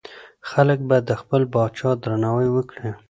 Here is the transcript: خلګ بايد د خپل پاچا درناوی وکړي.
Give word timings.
خلګ 0.49 0.79
بايد 0.89 1.03
د 1.07 1.11
خپل 1.21 1.41
پاچا 1.53 1.89
درناوی 2.01 2.49
وکړي. 2.51 2.89